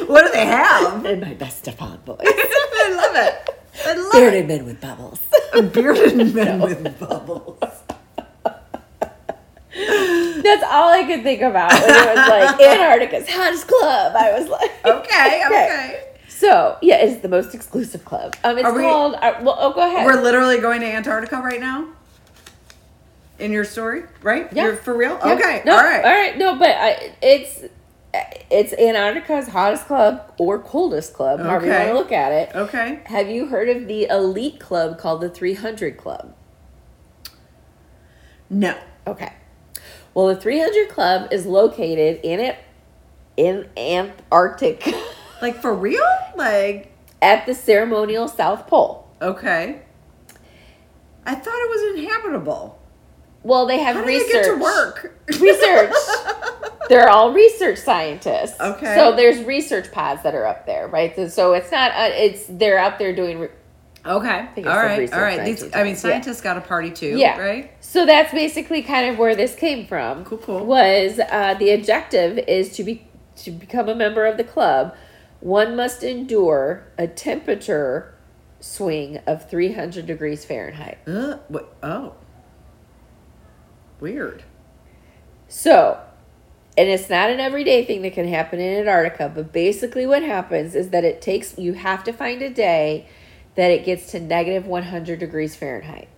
[0.09, 1.05] what do they have?
[1.05, 2.19] and my best Stefan boys.
[2.21, 3.51] I love it.
[3.87, 5.21] I love Bearded men with bubbles.
[5.33, 5.73] it.
[5.73, 7.59] Bearded men with bubbles.
[10.43, 14.15] That's all I could think about when it was like Antarctica's hottest club.
[14.17, 16.05] I was like, Okay, okay.
[16.29, 18.35] So yeah, it's the most exclusive club.
[18.45, 19.15] Um, it's we- called.
[19.15, 20.07] Uh, well, oh, go ahead.
[20.07, 21.89] We're literally going to Antarctica right now.
[23.39, 24.53] In your story, right?
[24.53, 24.65] Yeah.
[24.67, 25.19] You're for real?
[25.25, 25.33] Yeah.
[25.33, 25.63] Okay.
[25.65, 26.05] No, all right.
[26.05, 26.37] All right.
[26.37, 27.65] No, but I, it's
[28.51, 32.55] it's Antarctica's hottest club or coldest club, however you want to look at it.
[32.55, 33.01] Okay.
[33.07, 36.35] Have you heard of the elite club called the 300 Club?
[38.51, 38.77] No.
[39.07, 39.33] Okay.
[40.15, 42.59] Well, the 300 Club is located in it
[43.37, 44.87] in Antarctic
[45.43, 46.03] Like for real?
[46.37, 46.93] Like
[47.23, 49.07] at the ceremonial South Pole.
[49.23, 49.83] okay.
[51.27, 52.79] I thought it was inhabitable.
[53.43, 54.27] Well, they have How do research.
[54.33, 55.15] they get to work?
[55.41, 55.93] Research.
[56.89, 58.59] They're all research scientists.
[58.61, 58.95] Okay.
[58.97, 61.15] So there's research pods that are up there, right?
[61.15, 61.93] So, so it's not.
[61.93, 63.49] Uh, it's they're out there doing.
[64.05, 64.49] Okay.
[64.57, 65.13] All right.
[65.13, 65.45] All right.
[65.45, 65.75] These.
[65.75, 65.99] I mean Yeah.
[65.99, 67.39] scientists got a party too, yeah.
[67.39, 67.71] right?
[67.81, 70.25] So that's basically kind of where this came from.
[70.25, 70.65] Cool, cool.
[70.65, 74.95] Was uh, the objective is to be to become a member of the club,
[75.41, 78.15] one must endure a temperature
[78.61, 80.99] swing of 300 degrees Fahrenheit.
[81.07, 81.75] Uh, what?
[81.83, 82.15] Oh.
[83.99, 84.45] Weird.
[85.49, 86.01] So,
[86.77, 90.75] and it's not an everyday thing that can happen in Antarctica, but basically what happens
[90.75, 93.09] is that it takes, you have to find a day
[93.57, 96.09] that it gets to negative 100 degrees Fahrenheit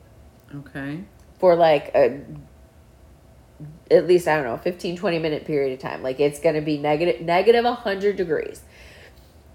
[0.55, 1.01] Okay.
[1.38, 2.21] for like a,
[3.90, 6.03] at least, I don't know, 15, 20 minute period of time.
[6.03, 8.62] Like it's going to be negative, negative 100 degrees.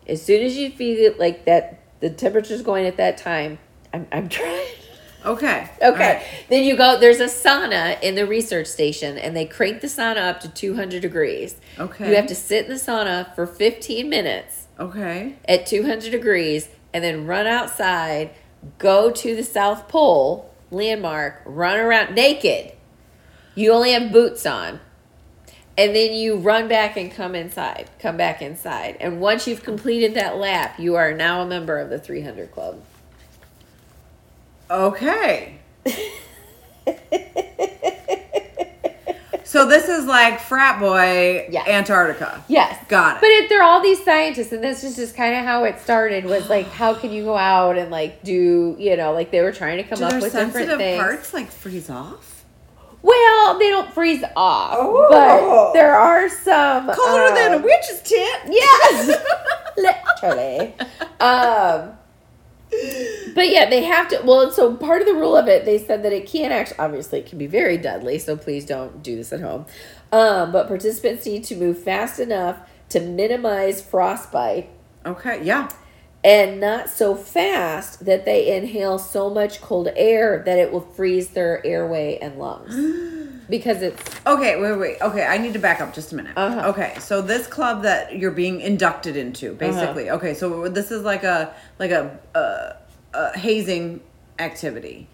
[0.08, 3.60] As soon as you feel it like that, the temperature's going at that time,
[3.94, 4.68] I'm, I'm trying.
[5.26, 5.70] Okay.
[5.82, 6.00] Okay.
[6.16, 6.24] right.
[6.48, 10.30] Then you go, there's a sauna in the research station, and they crank the sauna
[10.30, 11.56] up to 200 degrees.
[11.78, 12.10] Okay.
[12.10, 15.36] You have to sit in the sauna for 15 minutes Okay.
[15.46, 18.31] at 200 degrees and then run outside,
[18.79, 22.71] go to the South Pole landmark, run around naked.
[23.53, 24.79] You only have boots on.
[25.77, 28.97] And then you run back and come inside, come back inside.
[28.99, 32.81] And once you've completed that lap, you are now a member of the 300 Club.
[34.71, 35.57] Okay.
[39.47, 41.67] So this is like frat boy Yes.
[41.67, 42.43] Antarctica.
[42.47, 42.77] Yes.
[42.88, 43.21] Got it.
[43.21, 46.25] But it, they're all these scientists, and this is just kind of how it started.
[46.25, 49.51] Was like, how can you go out and like do, you know, like they were
[49.53, 51.01] trying to come Do up with different things.
[51.01, 52.43] parts like freeze off?
[53.01, 55.07] Well, they don't freeze off, Oh.
[55.10, 58.39] but there are some Colder than a um, witch's tit.
[58.49, 59.23] Yes,
[59.77, 60.73] literally.
[61.19, 61.91] Um,
[62.69, 64.21] but yeah, they have to.
[64.23, 67.19] Well, so part of the rule of it, they said that it can actually, obviously,
[67.19, 68.19] it can be very deadly.
[68.19, 69.65] So please don't do this at home.
[70.12, 74.69] Um, but participants need to move fast enough to minimize frostbite
[75.06, 75.69] Okay, yeah.
[76.23, 81.30] and not so fast that they inhale so much cold air that it will freeze
[81.30, 82.75] their airway and lungs.
[83.49, 85.01] Because it's Okay, wait, wait.
[85.01, 86.33] Okay, I need to back up just a minute.
[86.36, 86.69] Uh-huh.
[86.69, 90.10] Okay, so this club that you're being inducted into, basically.
[90.10, 92.75] Okay, so this is like a like a, a,
[93.17, 94.01] a hazing
[94.39, 95.07] activity.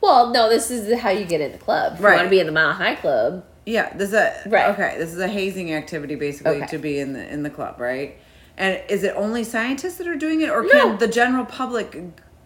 [0.00, 1.94] well, no, this is how you get in the club.
[1.94, 2.16] If you Right.
[2.16, 4.68] want to be in the Mile High Club, Yeah, this is a Right.
[4.70, 4.94] okay.
[4.96, 6.66] This is a hazing activity, basically, Okay.
[6.68, 8.16] to be in the in the club, right?
[8.56, 10.68] And is it only scientists that are doing it, or No.
[10.70, 11.96] can the general public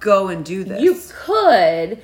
[0.00, 0.82] go and do this?
[0.82, 1.98] you could,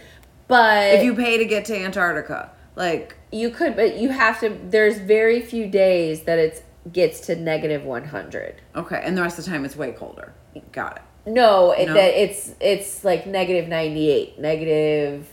[0.46, 4.48] but if you pay to get to Antarctica, like You could, but you have to.
[4.48, 8.62] There's very few days that it gets to negative one hundred.
[8.74, 10.32] okay, and the rest of the time it's way colder.
[10.72, 11.02] Got it.
[11.30, 11.94] No, it, No?
[11.94, 15.28] that it's it's like negative ninety eight, negative.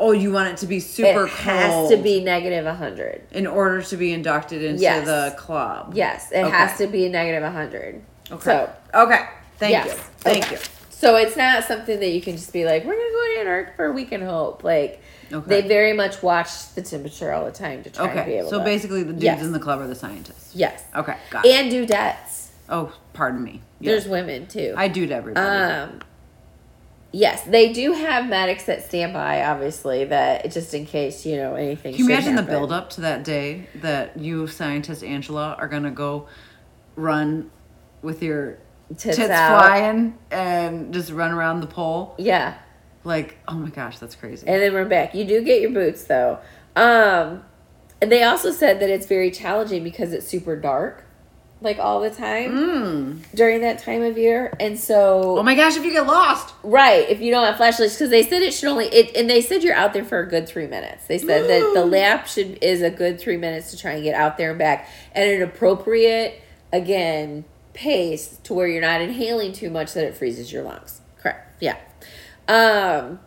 [0.00, 1.26] Oh, you want it to be super cold?
[1.28, 1.40] it cold.
[1.56, 3.22] has to be negative hundred.
[3.32, 5.06] in order to be inducted into Yes.
[5.06, 5.92] the club.
[5.94, 6.50] Yes, it Okay.
[6.50, 8.02] has to be negative hundred.
[8.32, 8.42] Okay.
[8.44, 9.26] So okay.
[9.58, 9.86] Thank yes.
[9.86, 9.92] you.
[10.18, 10.54] Thank Okay.
[10.56, 10.60] you.
[10.90, 13.76] So it's not something that you can just be like, we're gonna go to Antarctica
[13.76, 14.64] for a week and hope.
[14.64, 15.00] Like
[15.32, 15.60] Okay.
[15.62, 18.58] they very much watch the temperature all the time to try and be able So
[18.58, 18.64] to.
[18.64, 19.42] basically, the dudes Yes.
[19.42, 20.54] in the club are the scientists.
[20.54, 21.16] yes, Okay.
[21.30, 21.50] Got it.
[21.52, 22.48] and dudettes.
[22.68, 23.60] Oh, pardon me.
[23.80, 23.92] Yeah.
[23.92, 24.74] There's women too.
[24.76, 25.46] I do to everybody.
[25.46, 26.00] Um,
[27.12, 31.54] yes, they do have medics that stand by, obviously, that just in case you know
[31.54, 31.94] anything.
[31.94, 32.54] Can you imagine the happen.
[32.58, 36.26] build up to that day that you, scientist Angela, are gonna go
[36.96, 37.50] run
[38.02, 38.58] with your
[38.96, 42.14] Tits tits, flying and just run around the pole?
[42.18, 42.54] Yeah,
[43.04, 44.46] Like, oh my gosh, that's crazy.
[44.46, 45.14] and then we're back.
[45.14, 46.38] You do get your boots though.
[46.76, 47.42] Um,
[48.00, 51.04] and they also said that it's very challenging because it's super dark,
[51.60, 53.34] like all the time Mm.
[53.34, 56.54] during that time of year, and so Oh my gosh, if you get lost.
[56.62, 59.40] Right, if you don't have flashlights, because they said it should only it, and they
[59.40, 61.06] said you're out there for a good three minutes.
[61.06, 64.14] They said that the lap should is a good three minutes to try and get
[64.14, 66.40] out there and back, at an appropriate
[66.72, 71.00] again pace to where you're not inhaling too much that it freezes your lungs.
[71.20, 71.60] Correct.
[71.60, 71.76] Yeah.
[72.48, 73.20] Um.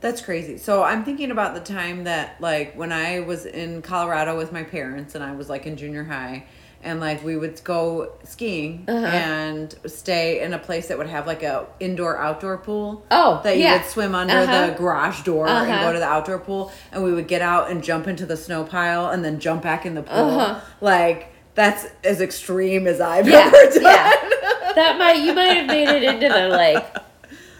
[0.00, 0.56] That's crazy.
[0.56, 4.62] So I'm thinking about the time that like when I was in Colorado with my
[4.62, 6.46] parents and I was like in junior high
[6.82, 9.04] and like we would go skiing Uh-huh.
[9.04, 13.04] and stay in a place that would have like a indoor outdoor pool.
[13.10, 13.76] Oh, that you yeah.
[13.76, 14.68] would swim under Uh-huh.
[14.68, 15.82] the garage door and Uh-huh.
[15.88, 18.64] go to the outdoor pool and we would get out and jump into the snow
[18.64, 20.40] pile and then jump back in the pool.
[20.40, 20.60] Uh-huh.
[20.80, 23.50] Like that's as extreme as I've Yeah.
[23.54, 23.82] ever done.
[23.82, 24.29] yeah.
[24.80, 26.96] That might you might have made it into the like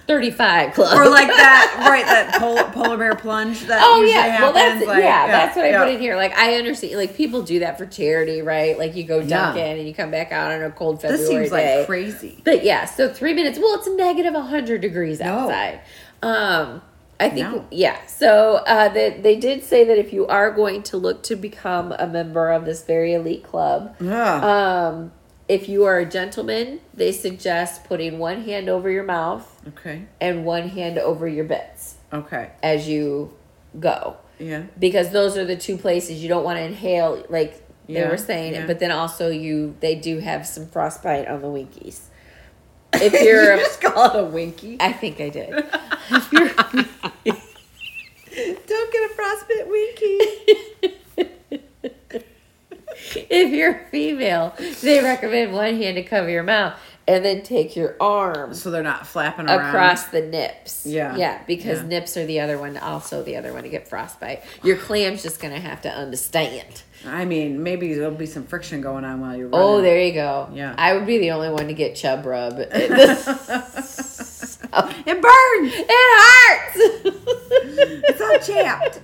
[0.07, 2.05] thirty five club Or like that, right?
[2.05, 3.61] That polar, polar bear plunge.
[3.67, 5.85] That Oh yeah, well happens, that's like, yeah, that's what I yeah.
[5.85, 6.17] put in here.
[6.17, 8.77] Like I understand, like people do that for charity, right?
[8.79, 9.65] Like you go dunk Yeah.
[9.67, 11.77] in and you come back out on a cold February This seems day.
[11.79, 12.41] like crazy.
[12.45, 13.59] But yeah, so three minutes.
[13.59, 15.27] Well, it's negative hundred degrees No.
[15.27, 15.81] outside.
[16.23, 16.83] Um,
[17.21, 17.67] I think No.
[17.71, 18.05] yeah.
[18.07, 21.93] So uh, they they did say that if you are going to look to become
[21.99, 24.09] a member of this very elite club, Ugh.
[24.45, 25.13] um,
[25.51, 30.05] if you are a gentleman, they suggest putting one hand over your mouth okay.
[30.21, 32.51] and one hand over your bits Okay.
[32.63, 33.35] as you
[33.81, 34.63] go Yeah.
[34.79, 38.55] because those are the two places you don't want to inhale like they were saying
[38.55, 38.67] yeah.
[38.67, 42.09] but then also you they do have some frostbite on the winkies
[42.95, 44.77] if you're you just call it a winky.
[44.79, 45.51] i think i did
[46.11, 46.49] if you're
[48.73, 50.95] Don't get a frostbite winky.
[53.31, 56.75] if you're female they recommend one hand to cover your mouth
[57.09, 59.69] and then take your arms so they're not flapping around.
[59.69, 61.17] across the nips Yeah.
[61.17, 61.89] yeah because Yeah.
[61.89, 65.41] nips are the other one also the other one to get frostbite your clam's just
[65.41, 69.49] gonna have to understand I mean, maybe there'll be some friction going on while you're
[69.55, 69.69] oh, running.
[69.79, 70.51] Oh, there you go.
[70.53, 70.75] Yeah.
[70.77, 72.59] I would be the only one to get chub rub.
[72.59, 72.69] It,
[75.07, 75.73] It burns.
[75.75, 76.77] it hurts.
[78.09, 79.01] It's all chapped.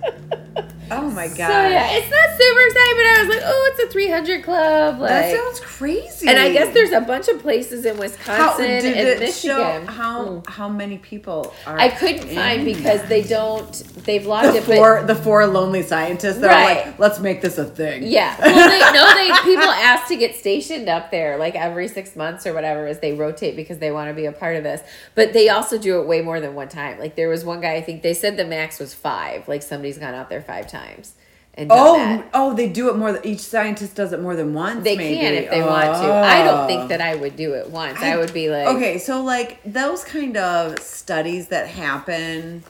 [0.89, 1.35] Oh my god.
[1.37, 4.99] So yeah, it's not super exciting, but I was like, oh, it's a 300 club.
[4.99, 6.27] Like, that sounds crazy.
[6.27, 9.31] and I guess there's a bunch of places in how Wisconsin did and Michigan.
[9.85, 10.47] show how Mm.
[10.49, 13.71] how many people are I couldn't in find because they don't.
[14.05, 16.77] They've logged the it, but the four lonely scientists that Right.
[16.77, 18.03] are like, let's make this a thing.
[18.03, 18.35] Yeah.
[18.39, 22.47] Well, they no, they people ask to get stationed up there like every six months
[22.47, 24.81] or whatever as they rotate because they want to be a part of this.
[25.15, 26.97] But they also do it way more than one time.
[26.99, 29.47] Like there was one guy I think they said the max was five.
[29.47, 30.76] Like somebody's gone out there five times
[31.53, 32.29] and Oh, that.
[32.33, 33.11] oh, they do it more.
[33.13, 34.83] Than, each scientist does it more than once.
[34.83, 35.15] They maybe.
[35.19, 36.13] can if they want to.
[36.13, 36.87] I don't think Oh.
[36.89, 37.99] that I would do it once.
[37.99, 42.63] I, would be like, okay, so like those kind of studies that happen,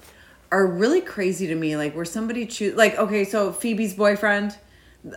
[0.51, 1.75] are really crazy to me.
[1.75, 4.57] Like where somebody choose like okay, so Phoebe's boyfriend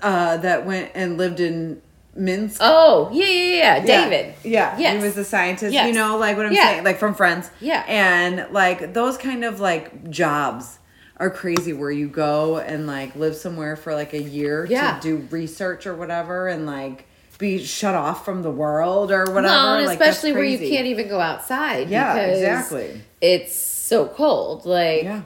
[0.03, 1.81] uh that went and lived in
[2.17, 2.59] Minsk.
[2.61, 3.77] Oh, yeah, yeah, yeah.
[3.77, 3.85] Yeah.
[4.11, 4.35] David.
[4.43, 4.77] Yeah.
[4.79, 4.97] Yes.
[5.01, 5.73] He was a scientist.
[5.73, 5.87] Yes.
[5.87, 6.71] You know, like what I'm Yeah.
[6.71, 7.49] saying, like from Friends.
[7.61, 7.85] Yeah.
[7.87, 10.80] And like those kind of like jobs
[11.21, 14.99] are crazy where you go and like live somewhere for like a year Yeah.
[14.99, 17.07] to do research or whatever and like
[17.39, 19.43] be shut off from the world or whatever.
[19.55, 21.89] Well, and like, especially where you can't even go outside.
[21.89, 23.03] Yeah, exactly.
[23.21, 24.67] It's so cold.
[24.67, 25.23] Like, yeah.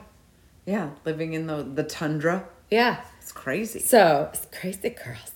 [0.65, 0.73] Yeah.
[0.73, 0.89] Yeah.
[1.05, 2.45] Living in the the tundra.
[2.71, 3.79] Yeah, it's crazy.
[3.79, 5.31] So it's crazy girls.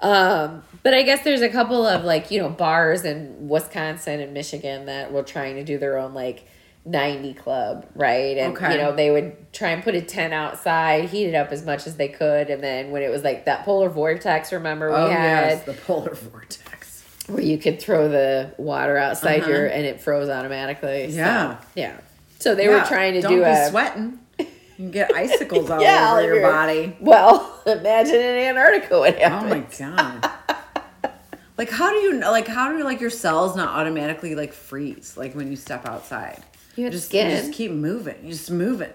[0.00, 4.34] Um, but I guess there's a couple of like, you know, bars in Wisconsin and
[4.34, 6.46] Michigan that were trying to do their own like
[6.86, 8.36] 90 club, right?
[8.36, 8.72] And Okay.
[8.72, 11.86] you know, they would try and put a tent outside, heat it up as much
[11.86, 15.08] as they could, and then when it was like that polar vortex, remember we oh
[15.08, 17.02] had yes, the polar vortex.
[17.26, 19.50] where you could throw the water outside Uh-huh.
[19.50, 21.10] your and it froze automatically.
[21.10, 21.56] So, Yeah.
[21.74, 21.92] yeah.
[22.38, 24.18] So they were trying to don't do be a sweating.
[24.38, 26.94] You can get icicles all Yeah, over your your- body.
[27.00, 30.30] well, imagine in Antarctica what Oh my god.
[31.56, 35.16] like how do you know like how do like your cells not automatically like freeze
[35.16, 36.42] like when you step outside?
[36.76, 37.30] You have just skin.
[37.30, 38.16] you just keep moving.
[38.22, 38.92] You just moving.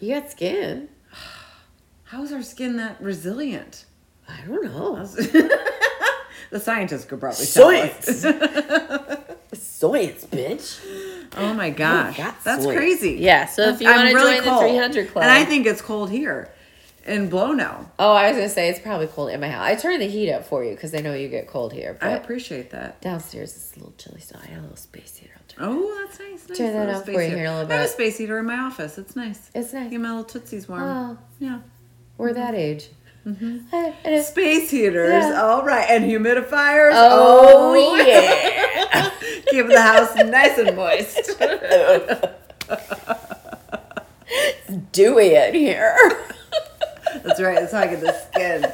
[0.00, 0.88] You got skin.
[2.04, 3.84] How is our skin that resilient?
[4.28, 4.96] I don't know.
[6.50, 8.04] the scientists could probably tell us.
[9.54, 10.80] Science, bitch.
[11.36, 12.76] Oh my gosh, that's sweet.
[12.76, 13.12] crazy.
[13.20, 14.62] Yeah, so if you wanna really join the cold.
[14.62, 15.22] 300 club.
[15.22, 16.50] and I think it's cold here
[17.06, 17.86] in Blono.
[17.98, 19.66] Oh, I was gonna say it's probably cold in my house.
[19.66, 21.98] I turned the heat up for you because I know you get cold here.
[22.00, 23.00] I appreciate that.
[23.00, 25.37] downstairs it's a little chilly, so I have a little space heater.
[25.60, 26.48] Oh, that's nice.
[26.48, 27.74] nice Turn that on for you here a little bit.
[27.74, 28.96] I have a space heater in my office.
[28.98, 29.50] It's nice.
[29.54, 29.90] It's nice.
[29.90, 30.82] Get my little tootsies warm.
[30.82, 31.60] Oh, Yeah.
[32.16, 32.88] we're that age.
[33.26, 33.74] Mm-hmm.
[33.74, 35.42] I- it's- Space heaters, Yeah.
[35.42, 36.92] all right, and humidifiers.
[36.94, 39.10] Oh, oh yeah.
[39.50, 41.38] keep the house nice and moist.
[44.92, 45.96] Dewy in here.
[47.24, 47.58] That's right.
[47.60, 48.66] That's how I get the skin.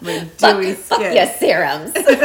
[0.00, 1.12] My dewy skin.
[1.12, 1.92] Yes, serums.
[1.92, 2.24] Did we tell our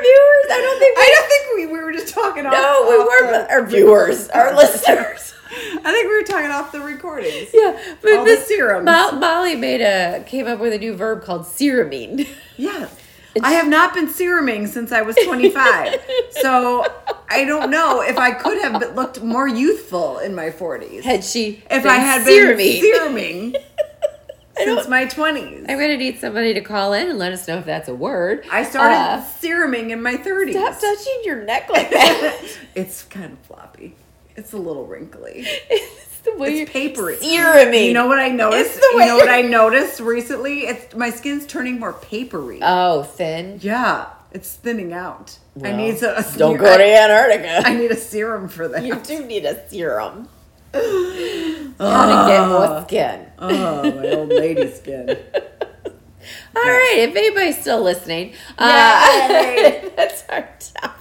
[0.00, 0.46] viewers?
[0.50, 1.02] I don't think we.
[1.02, 2.52] I don't think we, we were just talking off.
[2.52, 5.34] no, we were the- our viewers, our listeners.
[5.54, 7.50] I think we were talking off the recordings.
[7.52, 8.86] Yeah, but All the Miss serums.
[8.86, 12.26] Mo- Molly made a came up with a new verb called serumine.
[12.56, 12.98] Yes.
[13.42, 16.00] I have not been seruming since I was 25.
[16.42, 16.84] so
[17.30, 21.02] I don't know if I could have looked more youthful in my 40s.
[21.02, 21.62] Had she?
[21.70, 22.56] if been I had seruming.
[22.80, 23.56] been seruming
[24.56, 25.60] since my 20s.
[25.68, 28.44] I'm gonna need somebody to call in and let us know if that's a word.
[28.50, 30.52] I started Uh, seruming in my 30s.
[30.52, 32.42] stop touching your neck like that.
[32.74, 33.94] it's kind of floppy.
[34.36, 35.44] It's a little wrinkly.
[35.70, 37.16] it's the way It's papery.
[37.16, 37.86] Seruming.
[37.86, 38.76] You know what I noticed?
[38.76, 40.60] It's the You know what I noticed recently?
[40.60, 42.60] It's my skin's turning more papery.
[42.62, 43.58] Oh, thin.
[43.62, 45.38] yeah, it's thinning out.
[45.62, 47.62] I need a, a Don't go to Antarctica.
[47.68, 48.84] I need a serum for that.
[48.84, 50.28] you do need a serum.
[51.78, 53.26] How to get more skin.
[53.38, 55.08] oh, my old lady skin.
[56.54, 58.34] All right, if anybody's still listening, Yay.
[58.58, 60.98] uh, that's our top.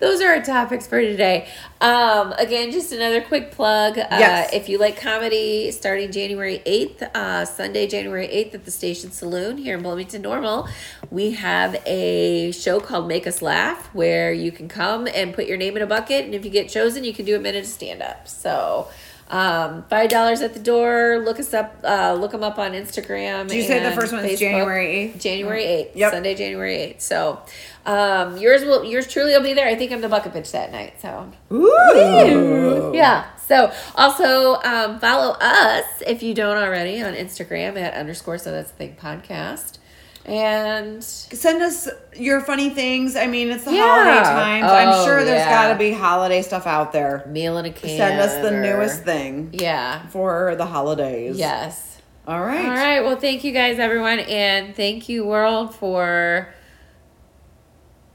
[0.00, 1.48] Those are our topics for today.
[1.80, 3.98] Um, again, just another quick plug.
[3.98, 4.50] Uh, Yes.
[4.52, 9.58] If you like comedy, starting January eighth, uh, Sunday, January eighth, at the Station Saloon
[9.58, 10.68] here in Bloomington Normal,
[11.10, 15.56] we have a show called Make Us Laugh, where you can come and put your
[15.58, 17.70] name in a bucket, and if you get chosen, you can do a minute of
[17.70, 18.26] stand up.
[18.28, 18.88] So.
[19.32, 21.22] Um, five dollars at the door.
[21.24, 21.80] Look us up.
[21.82, 23.48] Uh, look them up on Instagram.
[23.48, 25.20] Did you say the first one is January 8th?
[25.20, 25.96] January eighth.
[25.96, 26.12] Yep.
[26.12, 27.00] Sunday, January eighth.
[27.00, 27.40] So,
[27.86, 29.66] um, yours will yours truly will be there.
[29.66, 31.00] I think I'm the bucket bitch that night.
[31.00, 32.92] So, Ooh.
[32.94, 33.34] yeah.
[33.48, 38.70] So also um, follow us if you don't already on Instagram at underscore so that's
[38.70, 39.78] the thing podcast.
[40.24, 43.16] And Send us your funny things.
[43.16, 43.86] I mean, it's the Yeah.
[43.88, 44.64] holiday times.
[44.70, 45.50] I'm Oh, sure there's yeah.
[45.50, 47.24] got to be holiday stuff out there.
[47.26, 47.96] meal in a can.
[47.96, 50.06] Send us the or- newest thing Yeah.
[50.10, 51.36] for the holidays.
[51.36, 51.98] Yes.
[52.28, 52.64] All right.
[52.64, 53.00] All right.
[53.00, 56.48] Well, thank you guys, everyone, and thank you, world, for.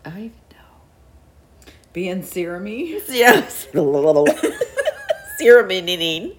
[0.05, 1.73] I don't even know.
[1.91, 3.01] Being serumy.
[3.09, 3.67] Yes.
[3.73, 4.25] A little
[5.37, 6.35] serum eating.